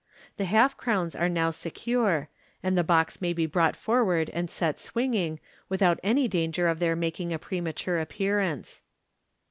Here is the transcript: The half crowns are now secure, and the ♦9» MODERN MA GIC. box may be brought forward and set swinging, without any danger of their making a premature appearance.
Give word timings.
The 0.37 0.45
half 0.45 0.75
crowns 0.77 1.15
are 1.15 1.29
now 1.29 1.51
secure, 1.51 2.27
and 2.63 2.75
the 2.75 2.81
♦9» 2.83 2.87
MODERN 2.87 2.95
MA 2.95 3.01
GIC. 3.03 3.05
box 3.05 3.21
may 3.21 3.33
be 3.33 3.45
brought 3.45 3.75
forward 3.75 4.31
and 4.31 4.49
set 4.49 4.79
swinging, 4.79 5.39
without 5.69 5.99
any 6.03 6.27
danger 6.27 6.67
of 6.67 6.79
their 6.79 6.95
making 6.95 7.31
a 7.31 7.37
premature 7.37 7.99
appearance. 7.99 8.81